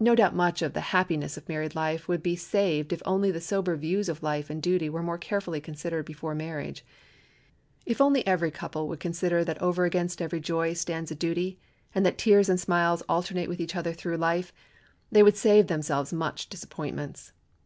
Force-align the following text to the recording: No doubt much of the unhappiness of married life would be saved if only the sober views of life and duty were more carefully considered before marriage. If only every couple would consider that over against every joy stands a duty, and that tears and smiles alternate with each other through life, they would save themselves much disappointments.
No 0.00 0.14
doubt 0.14 0.34
much 0.34 0.62
of 0.62 0.72
the 0.72 0.78
unhappiness 0.80 1.36
of 1.36 1.46
married 1.46 1.74
life 1.74 2.08
would 2.08 2.22
be 2.22 2.36
saved 2.36 2.90
if 2.90 3.02
only 3.04 3.30
the 3.30 3.38
sober 3.38 3.76
views 3.76 4.08
of 4.08 4.22
life 4.22 4.48
and 4.48 4.62
duty 4.62 4.88
were 4.88 5.02
more 5.02 5.18
carefully 5.18 5.60
considered 5.60 6.06
before 6.06 6.34
marriage. 6.34 6.86
If 7.84 8.00
only 8.00 8.26
every 8.26 8.50
couple 8.50 8.88
would 8.88 8.98
consider 8.98 9.44
that 9.44 9.60
over 9.60 9.84
against 9.84 10.22
every 10.22 10.40
joy 10.40 10.72
stands 10.72 11.10
a 11.10 11.14
duty, 11.14 11.58
and 11.94 12.06
that 12.06 12.16
tears 12.16 12.48
and 12.48 12.58
smiles 12.58 13.02
alternate 13.10 13.50
with 13.50 13.60
each 13.60 13.76
other 13.76 13.92
through 13.92 14.16
life, 14.16 14.54
they 15.10 15.22
would 15.22 15.36
save 15.36 15.66
themselves 15.66 16.14
much 16.14 16.48
disappointments. 16.48 17.32